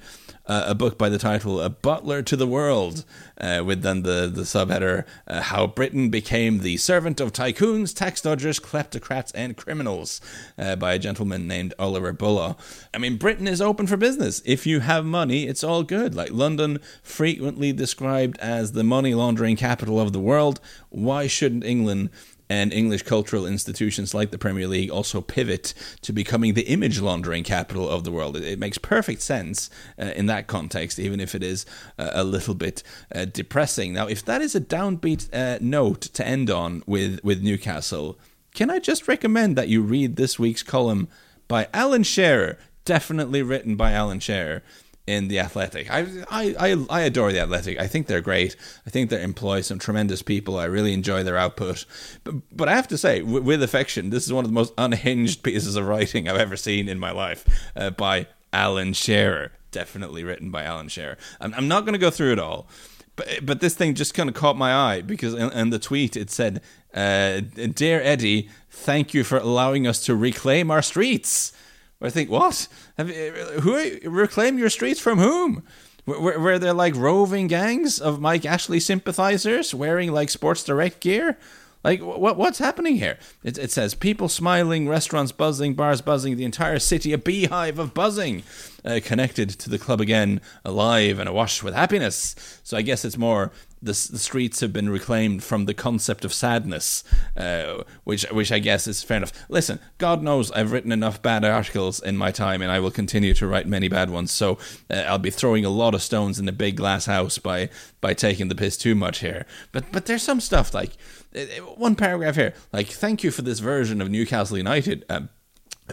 [0.47, 3.05] uh, a book by the title "A Butler to the World,"
[3.39, 8.21] uh, with then the the subheader uh, "How Britain Became the Servant of Tycoons, Tax
[8.21, 10.21] Dodgers, Kleptocrats, and Criminals"
[10.57, 12.57] uh, by a gentleman named Oliver Bullough.
[12.93, 14.41] I mean, Britain is open for business.
[14.45, 16.15] If you have money, it's all good.
[16.15, 20.59] Like London, frequently described as the money laundering capital of the world.
[20.89, 22.09] Why shouldn't England
[22.49, 27.43] and English cultural institutions like the Premier League also pivot to becoming the image laundering
[27.43, 28.37] capital of the world.
[28.37, 31.65] It, it makes perfect sense uh, in that context, even if it is
[31.97, 32.83] uh, a little bit
[33.13, 33.93] uh, depressing.
[33.93, 38.17] Now, if that is a downbeat uh, note to end on with, with Newcastle,
[38.53, 41.07] can I just recommend that you read this week's column
[41.47, 44.63] by Alan Shearer, definitely written by Alan Shearer
[45.07, 45.89] in the Athletic.
[45.89, 47.79] I, I, I, adore the Athletic.
[47.79, 48.57] I think they're great.
[48.85, 50.59] I think they employ some tremendous people.
[50.59, 51.85] I really enjoy their output.
[52.25, 54.73] But, but I have to say, w- with affection, this is one of the most
[54.77, 59.53] unhinged pieces of writing I've ever seen in my life uh, by Alan Shearer.
[59.71, 61.17] Definitely written by Alan Shearer.
[61.39, 62.67] I'm, I'm not going to go through it all.
[63.15, 66.17] But, but this thing just kind of caught my eye because in, in the tweet
[66.17, 66.61] it said,
[66.93, 71.53] uh, Dear Eddie, thank you for allowing us to reclaim our streets.
[72.01, 72.67] I think, what?
[72.97, 75.63] Have, who reclaim your streets from whom?
[76.05, 81.37] Were, were there like roving gangs of Mike Ashley sympathizers wearing like Sports Direct gear?
[81.83, 83.17] Like, what what's happening here?
[83.43, 87.93] It, it says people smiling, restaurants buzzing, bars buzzing, the entire city a beehive of
[87.93, 88.43] buzzing,
[88.83, 92.35] uh, connected to the club again, alive and awash with happiness.
[92.63, 96.33] So I guess it's more the, the streets have been reclaimed from the concept of
[96.33, 97.03] sadness,
[97.35, 99.33] uh, which which I guess is fair enough.
[99.49, 103.33] Listen, God knows I've written enough bad articles in my time, and I will continue
[103.35, 104.31] to write many bad ones.
[104.31, 104.57] So
[104.89, 107.69] uh, I'll be throwing a lot of stones in a big glass house by
[108.01, 109.45] by taking the piss too much here.
[109.71, 110.91] But but there's some stuff like
[111.35, 111.41] uh,
[111.75, 115.05] one paragraph here, like thank you for this version of Newcastle United.
[115.09, 115.29] Um,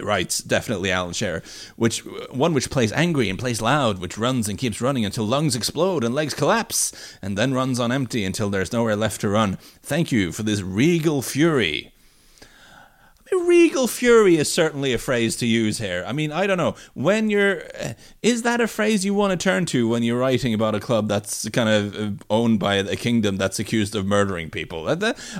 [0.03, 1.41] writes definitely Alan Shearer,
[1.75, 1.99] which
[2.31, 6.03] one which plays angry and plays loud, which runs and keeps running until lungs explode
[6.03, 9.57] and legs collapse, and then runs on empty until there's nowhere left to run.
[9.81, 11.93] Thank you for this regal fury.
[13.31, 16.03] I mean, regal fury is certainly a phrase to use here.
[16.05, 17.63] I mean, I don't know when you're.
[17.73, 20.79] Eh, is that a phrase you want to turn to when you're writing about a
[20.79, 24.87] club that's kind of eh, owned by a kingdom that's accused of murdering people?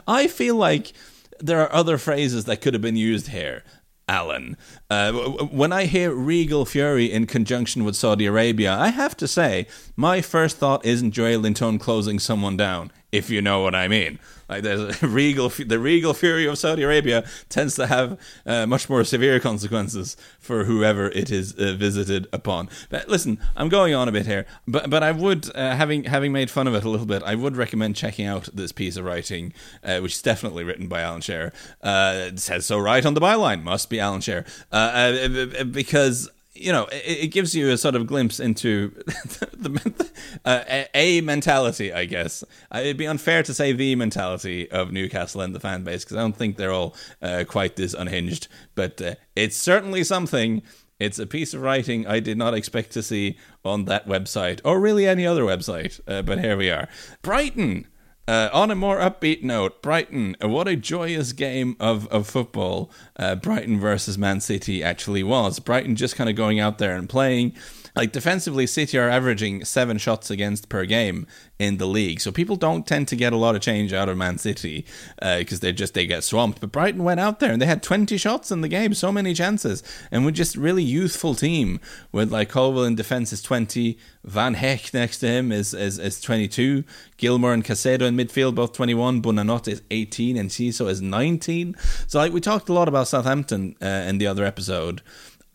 [0.08, 0.94] I feel like
[1.40, 3.64] there are other phrases that could have been used here.
[4.08, 4.58] Alan.
[4.90, 9.68] Uh, when I hear Regal Fury in conjunction with Saudi Arabia, I have to say,
[9.96, 14.20] my first thought isn't Joelinton closing someone down, if you know what I mean.
[14.48, 19.04] Like a regal, the regal fury of Saudi Arabia tends to have uh, much more
[19.04, 22.70] severe consequences for whoever it is uh, visited upon.
[22.90, 26.32] But listen, I'm going on a bit here, but but I would, uh, having having
[26.32, 29.06] made fun of it a little bit, I would recommend checking out this piece of
[29.06, 31.52] writing, uh, which is definitely written by Alan Shearer.
[31.82, 36.72] Uh, it says so right on the byline, must be Alan Shearer, uh, because you
[36.72, 38.90] know, it, it, gives you a sort of glimpse into
[39.54, 40.12] the,
[40.46, 42.44] uh, a mentality, I guess.
[42.74, 46.18] Uh, it'd be unfair to say the mentality of Newcastle and the fan base because
[46.18, 48.48] I don't think they're all uh, quite this unhinged.
[48.74, 50.62] But uh, it's certainly something.
[50.98, 54.80] It's a piece of writing I did not expect to see on that website or
[54.80, 56.00] really any other website.
[56.08, 56.88] Uh, but here we are.
[57.22, 57.88] Brighton
[58.28, 62.90] uh, on a more upbeat note, Brighton, uh, what a joyous game of, of football
[63.18, 65.60] uh, Brighton versus Man City actually was.
[65.60, 67.54] Brighton just kind of going out there and playing,
[67.96, 71.28] like defensively, City are averaging seven shots against per game
[71.58, 74.18] in the league, so people don't tend to get a lot of change out of
[74.18, 74.86] Man City
[75.18, 76.60] because uh, they just they get swamped.
[76.60, 79.34] But Brighton went out there and they had twenty shots in the game, so many
[79.34, 79.82] chances,
[80.12, 81.80] and with just really youthful team
[82.12, 86.20] with like Colwill in defense is twenty, Van Hecke next to him is is, is
[86.20, 86.84] twenty two,
[87.18, 91.76] Gilmour and Caicedo in midfield both twenty one, Buonanotte is eighteen, and Ciso is nineteen.
[92.08, 95.02] So like we talked a lot about Southampton uh, in the other episode.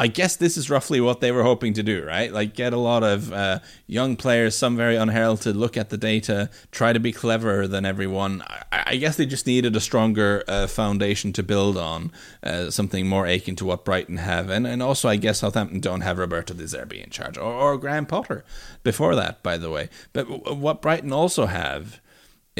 [0.00, 2.32] I guess this is roughly what they were hoping to do, right?
[2.32, 6.48] Like get a lot of uh, young players, some very unheralded, look at the data,
[6.72, 8.42] try to be cleverer than everyone.
[8.72, 13.06] I, I guess they just needed a stronger uh, foundation to build on, uh, something
[13.06, 16.54] more akin to what Brighton have, and and also I guess Southampton don't have Roberto
[16.54, 18.42] De Zerbi in charge or, or Graham Potter
[18.82, 19.90] before that, by the way.
[20.14, 22.00] But what Brighton also have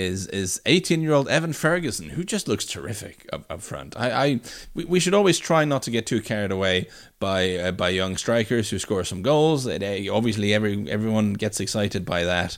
[0.01, 3.97] is is 18 year old Evan Ferguson, who just looks terrific up, up front.
[3.99, 4.41] I, I
[4.75, 6.89] we, we should always try not to get too carried away
[7.21, 9.67] by uh, by young strikers who score some goals.
[9.67, 12.57] It, uh, obviously, every everyone gets excited by that,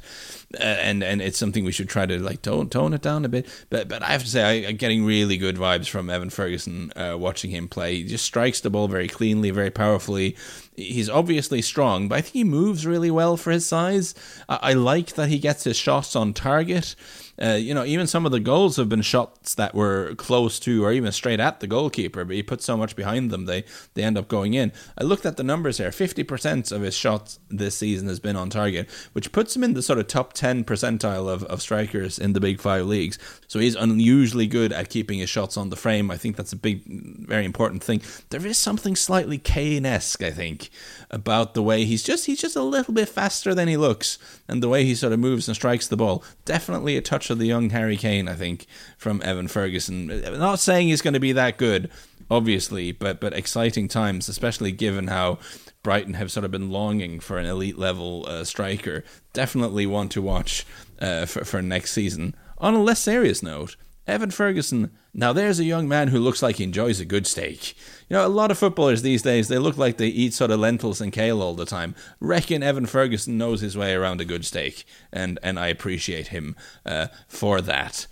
[0.55, 3.29] uh, and and it's something we should try to like tone tone it down a
[3.29, 3.47] bit.
[3.69, 6.93] But but I have to say, I, am getting really good vibes from Evan Ferguson
[6.97, 7.97] uh, watching him play.
[7.97, 10.37] He just strikes the ball very cleanly, very powerfully.
[10.75, 14.15] He's obviously strong, but I think he moves really well for his size.
[14.49, 16.95] I, I like that he gets his shots on target.
[17.43, 20.85] Uh, you know, even some of the goals have been shots that were close to
[20.85, 24.03] or even straight at the goalkeeper, but he put so much behind them they they
[24.03, 24.71] end up going in.
[24.97, 28.37] I looked at the numbers here: fifty percent of his shots this season has been
[28.37, 32.19] on target, which puts him in the sort of top ten percentile of, of strikers
[32.19, 33.19] in the big five leagues.
[33.49, 36.11] So he's unusually good at keeping his shots on the frame.
[36.11, 38.03] I think that's a big, very important thing.
[38.31, 40.62] There is something slightly Kane esque, I think,
[41.11, 44.63] about the way he's just he's just a little bit faster than he looks, and
[44.63, 46.23] the way he sort of moves and strikes the ball.
[46.45, 50.07] Definitely a touch of the young Harry Kane, I think, from Evan Ferguson.
[50.07, 51.91] not saying he's going to be that good,
[52.31, 55.39] obviously, but but exciting times, especially given how
[55.83, 59.05] Brighton have sort of been longing for an elite level uh, striker.
[59.33, 60.65] Definitely one to watch
[61.01, 62.35] uh, for for next season.
[62.59, 64.91] On a less serious note, Evan Ferguson.
[65.15, 67.77] Now, there's a young man who looks like he enjoys a good steak.
[68.09, 70.61] You know, a lot of footballers these days, they look like they eat sort of
[70.61, 71.95] lentils and kale all the time.
[72.19, 76.57] Reckon Evan Ferguson knows his way around a good steak, and, and I appreciate him
[76.85, 78.07] uh, for that.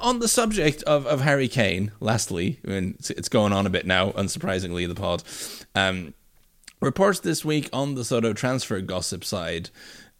[0.00, 4.10] On the subject of, of Harry Kane, lastly, and it's going on a bit now,
[4.12, 5.22] unsurprisingly, the pod.
[5.74, 6.14] Um,
[6.80, 9.70] reports this week on the sort of transfer gossip side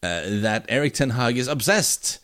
[0.03, 2.19] uh, that Erik Ten Hag is obsessed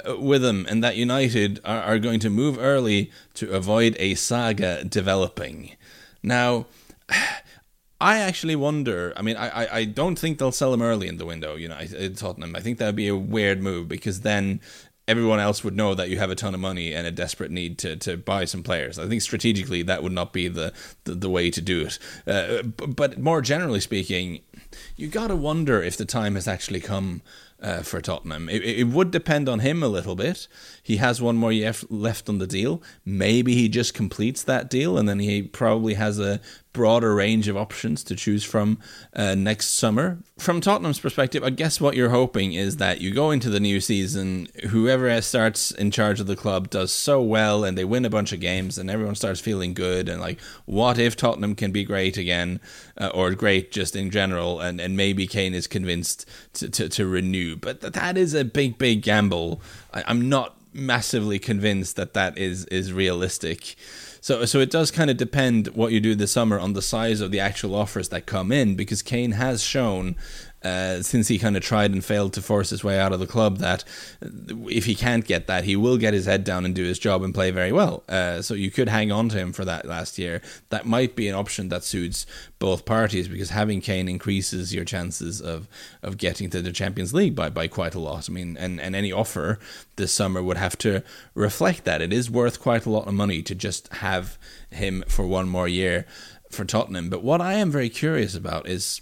[0.00, 4.14] uh, with them, and that United are, are going to move early to avoid a
[4.14, 5.76] saga developing.
[6.22, 6.66] Now,
[8.00, 9.12] I actually wonder.
[9.16, 11.54] I mean, I, I don't think they'll sell him early in the window.
[11.54, 11.78] You know,
[12.16, 12.56] Tottenham.
[12.56, 14.60] I think that'd be a weird move because then
[15.08, 17.78] everyone else would know that you have a ton of money and a desperate need
[17.78, 18.98] to, to buy some players.
[18.98, 20.72] I think strategically that would not be the
[21.04, 21.98] the, the way to do it.
[22.26, 24.40] Uh, but more generally speaking,
[24.96, 27.22] you got to wonder if the time has actually come
[27.62, 28.48] uh, for Tottenham.
[28.48, 30.48] It, it, would depend on him a little bit.
[30.82, 32.82] He has one more year left on the deal.
[33.04, 36.40] Maybe he just completes that deal and then he probably has a
[36.72, 38.78] broader range of options to choose from
[39.14, 40.18] uh, next summer.
[40.38, 43.80] From Tottenham's perspective, I guess what you're hoping is that you go into the new
[43.80, 48.10] season, whoever starts in charge of the club does so well and they win a
[48.10, 51.84] bunch of games and everyone starts feeling good and like, what if Tottenham can be
[51.84, 52.60] great again
[52.98, 57.06] uh, or great just in general and, and maybe Kane is convinced to, to, to
[57.06, 57.56] renew.
[57.56, 59.60] But that is a big, big gamble.
[59.92, 63.76] I, I'm not massively convinced that that is, is realistic.
[64.22, 67.20] So so it does kind of depend what you do this summer on the size
[67.20, 70.14] of the actual offers that come in because Kane has shown
[70.64, 73.26] uh, since he kind of tried and failed to force his way out of the
[73.26, 73.84] club, that
[74.68, 77.22] if he can't get that, he will get his head down and do his job
[77.22, 78.02] and play very well.
[78.08, 80.40] Uh, so you could hang on to him for that last year.
[80.70, 82.26] That might be an option that suits
[82.58, 85.68] both parties because having Kane increases your chances of,
[86.02, 88.28] of getting to the Champions League by, by quite a lot.
[88.28, 89.58] I mean, and, and any offer
[89.96, 91.02] this summer would have to
[91.34, 92.00] reflect that.
[92.00, 94.38] It is worth quite a lot of money to just have
[94.70, 96.06] him for one more year
[96.50, 97.10] for Tottenham.
[97.10, 99.00] But what I am very curious about is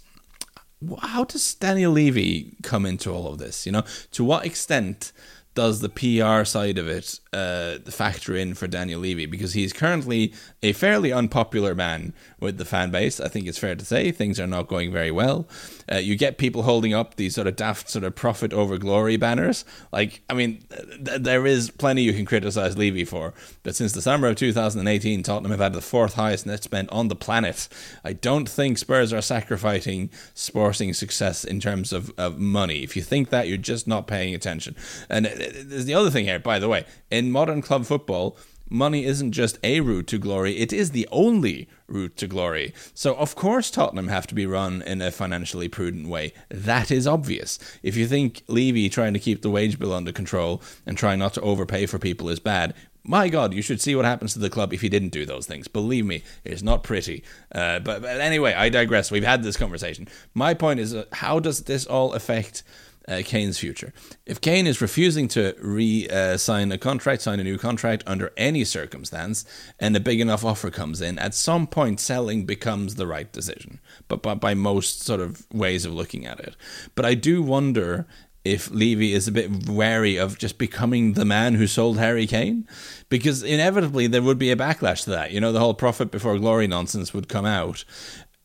[1.01, 3.65] how does Daniel Levy come into all of this?
[3.65, 5.11] You know, to what extent
[5.53, 9.25] does the PR side of it uh, factor in for Daniel Levy?
[9.25, 13.19] Because he's currently a fairly unpopular man with the fan base.
[13.19, 15.47] I think it's fair to say things are not going very well.
[15.91, 19.17] Uh, you get people holding up these sort of daft sort of profit over glory
[19.17, 19.63] banners.
[19.91, 20.63] Like, I mean,
[21.05, 23.33] th- there is plenty you can criticize Levy for.
[23.63, 27.07] But since the summer of 2018, Tottenham have had the fourth highest net spend on
[27.07, 27.67] the planet.
[28.03, 32.83] I don't think Spurs are sacrificing sporting success in terms of, of money.
[32.83, 34.75] If you think that, you're just not paying attention.
[35.09, 36.85] And uh, there's the other thing here, by the way.
[37.09, 38.37] In modern club football,
[38.71, 42.73] money isn't just a route to glory, it is the only route to glory.
[42.93, 46.33] So, of course, Tottenham have to be run in a financially prudent way.
[46.49, 47.59] That is obvious.
[47.83, 51.33] If you think Levy trying to keep the wage bill under control and trying not
[51.33, 54.49] to overpay for people is bad, my God, you should see what happens to the
[54.49, 55.67] club if he didn't do those things.
[55.67, 57.23] Believe me, it's not pretty.
[57.51, 59.09] Uh, but, but, anyway, I digress.
[59.09, 60.07] We've had this conversation.
[60.35, 62.61] My point is, uh, how does this all affect
[63.07, 63.93] uh, Kane's future.
[64.25, 68.31] If Kane is refusing to re uh, sign a contract, sign a new contract under
[68.37, 69.45] any circumstance,
[69.79, 73.79] and a big enough offer comes in, at some point selling becomes the right decision.
[74.07, 76.55] But by, by most sort of ways of looking at it.
[76.95, 78.05] But I do wonder
[78.43, 82.67] if Levy is a bit wary of just becoming the man who sold Harry Kane,
[83.09, 85.31] because inevitably there would be a backlash to that.
[85.31, 87.85] You know, the whole profit before glory nonsense would come out,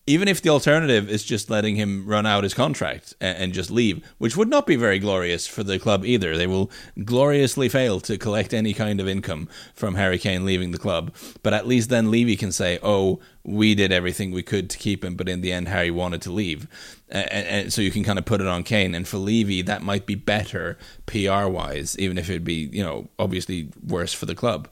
[0.06, 4.04] even if the alternative is just letting him run out his contract and, just leave,
[4.18, 6.36] which would not be very glorious for the club either.
[6.36, 6.70] They will
[7.04, 11.12] gloriously fail to collect any kind of income from Harry Kane leaving the club.
[11.42, 15.04] But at least then Levy can say, oh, we did everything we could to keep
[15.04, 16.66] him, but in the end, Harry wanted to leave.
[17.08, 18.94] And, and so you can kind of put it on Kane.
[18.94, 20.76] And for Levy, that might be better
[21.06, 24.68] PR wise, even if it'd be, you know, obviously worse for the club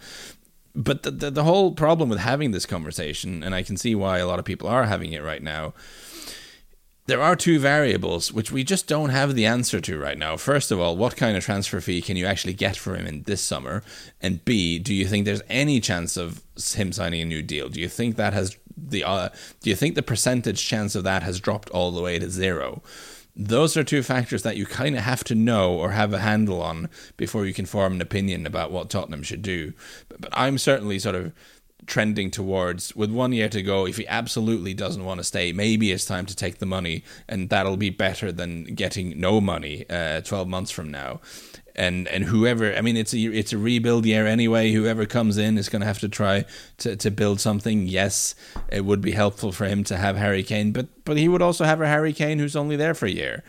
[0.75, 4.19] but the, the, the whole problem with having this conversation, and I can see why
[4.19, 5.73] a lot of people are having it right now.
[7.07, 10.39] There are two variables which we just don't have the answer to right now.
[10.39, 13.25] First of all, what kind of transfer fee can you actually get for him in
[13.25, 13.83] this summer?
[14.23, 16.43] And B, do you think there's any chance of
[16.75, 17.69] him signing a new deal?
[17.69, 19.29] Do you think that has the uh,
[19.61, 22.83] do you think the percentage chance of that has dropped all the way to zero?
[23.37, 26.63] Those are two factors that you kind of have to know or have a handle
[26.63, 29.73] on before you can form an opinion about what Tottenham should do.
[30.09, 31.33] But, but, I'm certainly sort of
[31.87, 35.93] trending towards, with one year to go, if he absolutely doesn't want to stay, maybe
[35.93, 40.21] it's time to take the money, and that'll be better than getting no money uh,
[40.21, 41.21] 12 months from now
[41.75, 44.73] and and whoever I mean it's a it's a rebuild year anyway.
[44.73, 46.45] Whoever comes in is going to have to try
[46.79, 47.87] to, to build something.
[47.87, 48.35] Yes,
[48.69, 51.65] it would be helpful for him to have Harry Kane, but but he would also
[51.65, 53.43] have a Harry Kane who's only there for a year.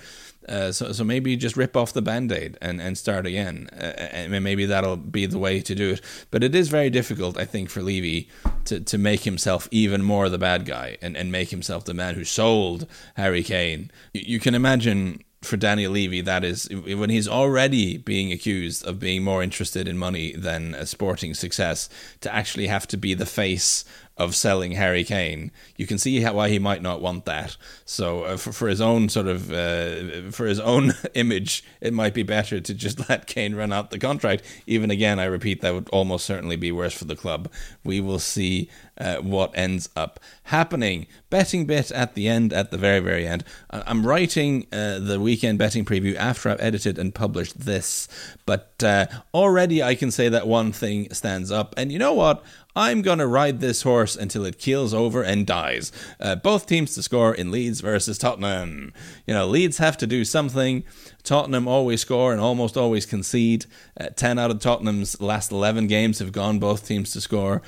[0.48, 3.68] Uh, so so maybe just rip off the band-aid and, and start again.
[3.74, 6.02] Uh, and maybe that'll be the way to do it.
[6.30, 8.30] But it is very difficult, I think, for Levy
[8.66, 12.14] to, to make himself even more the bad guy and, and make himself the man
[12.14, 13.90] who sold Harry Kane.
[14.14, 19.00] You, you can imagine for Daniel Levy, that is when he's already being accused of
[19.00, 21.90] being more interested in money than a sporting success,
[22.22, 23.86] to actually have to be the face
[24.18, 27.58] of selling Harry Kane, you can see how, why he might not want that.
[27.84, 32.14] So uh, for, for his own sort of uh, for his own image, it might
[32.14, 34.44] be better to just let Kane run out the contract.
[34.68, 37.52] Even again, I repeat, that would almost certainly be worse for the club.
[37.84, 41.08] We will see uh, what ends up happening.
[41.30, 43.44] Betting bit at the end, at the very very end.
[43.70, 48.08] I'm writing uh, the weekend betting preview after I've edited and published this,
[48.46, 52.44] but uh, already I can say that one thing stands up, and you know what?
[52.76, 55.94] I'm going to ride this horse until it keels over and dies.
[56.20, 58.92] Uh, both teams to score in Leeds versus Tottenham.
[59.26, 60.84] You know, Leeds have to do something.
[61.26, 63.66] Tottenham always score and almost always concede.
[64.00, 67.62] Uh, 10 out of Tottenham's last 11 games have gone both teams to score.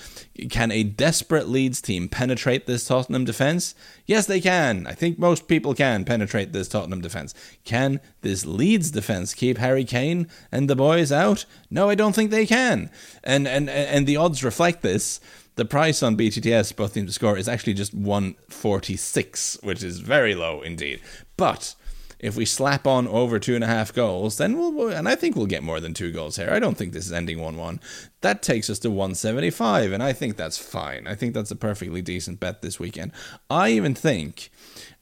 [0.49, 3.75] Can a desperate Leeds team penetrate this Tottenham defence?
[4.05, 4.85] Yes, they can.
[4.87, 7.33] I think most people can penetrate this Tottenham defence.
[7.65, 11.45] Can this Leeds defence keep Harry Kane and the boys out?
[11.69, 12.89] No, I don't think they can.
[13.23, 15.19] And and and the odds reflect this.
[15.55, 20.35] The price on BTTS, both teams to score, is actually just 146, which is very
[20.35, 21.01] low indeed.
[21.35, 21.73] But
[22.19, 25.35] if we slap on over two and a half goals, then we'll, and I think
[25.35, 26.49] we'll get more than two goals here.
[26.51, 27.79] I don't think this is ending 1 1.
[28.21, 31.07] That takes us to 175, and I think that's fine.
[31.07, 33.11] I think that's a perfectly decent bet this weekend.
[33.49, 34.49] I even think,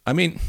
[0.05, 0.39] I mean,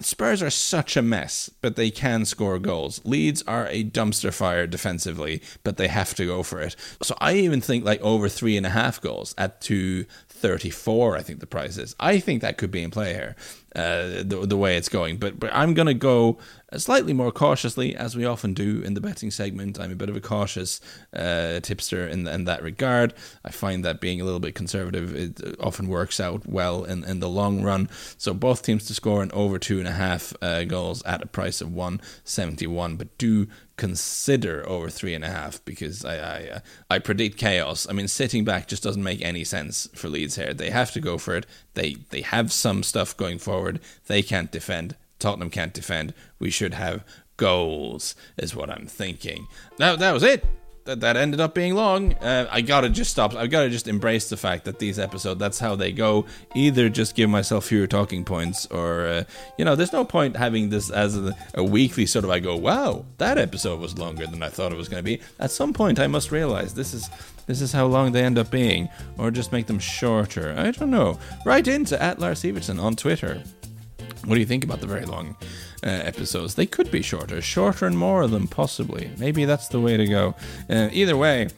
[0.00, 3.00] Spurs are such a mess, but they can score goals.
[3.04, 6.74] Leeds are a dumpster fire defensively, but they have to go for it.
[7.02, 10.06] So I even think like over three and a half goals at two
[10.38, 11.94] 34, I think the price is.
[11.98, 13.36] I think that could be in play here,
[13.74, 15.16] uh, the, the way it's going.
[15.18, 16.38] But, but I'm going to go
[16.76, 19.80] slightly more cautiously, as we often do in the betting segment.
[19.80, 20.80] I'm a bit of a cautious
[21.12, 23.14] uh, tipster in, in that regard.
[23.44, 27.20] I find that being a little bit conservative it often works out well in, in
[27.20, 27.88] the long run.
[28.16, 31.26] So both teams to score an over two and a half uh, goals at a
[31.26, 32.96] price of 171.
[32.96, 36.60] But do consider over three and a half because I I, uh,
[36.90, 37.86] I predict chaos.
[37.88, 40.52] I mean, sitting back just doesn't make any sense for Leeds here.
[40.52, 41.46] They have to go for it.
[41.72, 43.80] They they have some stuff going forward.
[44.06, 44.96] They can't defend.
[45.18, 46.12] Tottenham can't defend.
[46.38, 47.04] We should have
[47.38, 49.46] goals, is what I'm thinking.
[49.78, 50.44] Now that was it
[50.88, 52.14] that, that ended up being long.
[52.14, 53.34] Uh, I gotta just stop.
[53.34, 56.24] I gotta just embrace the fact that these episodes, that's how they go.
[56.54, 59.24] Either just give myself fewer talking points, or uh,
[59.58, 62.30] you know, there's no point having this as a, a, weekly sort of.
[62.30, 65.20] I go, wow, that episode was longer than I thought it was going to be.
[65.38, 67.10] At some point, I must realize this is
[67.46, 70.54] this is how long they end up being, or just make them shorter.
[70.56, 71.18] I don't know.
[71.44, 73.42] Write into at Lars Sivertsen on Twitter.
[74.24, 75.36] What do you think about the very long
[75.84, 76.54] uh, episodes?
[76.54, 79.10] They could be shorter, shorter and more of them, possibly.
[79.18, 80.34] Maybe that's the way to go.
[80.68, 81.48] Uh, either way,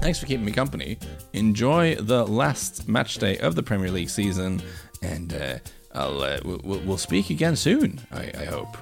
[0.00, 0.98] thanks for keeping me company.
[1.32, 4.62] Enjoy the last match day of the Premier League season,
[5.02, 5.58] and uh,
[5.94, 8.00] I'll uh, we'll, we'll speak again soon.
[8.10, 8.76] I, I hope.